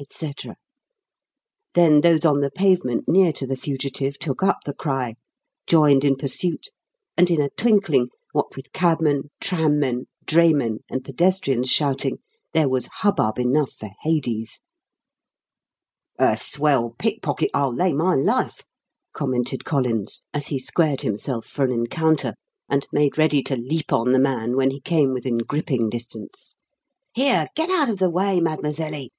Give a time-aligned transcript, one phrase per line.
[0.00, 0.56] et cetera;
[1.74, 5.14] then those on the pavement near to the fugitive took up the cry,
[5.68, 6.70] joined in pursuit,
[7.16, 12.18] and in a twinkling, what with cabmen, tram men, draymen, and pedestrians shouting,
[12.52, 14.58] there was hubbub enough for Hades.
[16.18, 18.64] "A swell pickpocket, I'll lay my life,"
[19.12, 22.34] commented Collins, as he squared himself for an encounter
[22.68, 26.56] and made ready to leap on the man when he came within gripping distance.
[27.14, 27.46] "Here!
[27.54, 29.10] get out of the way, madmazelly.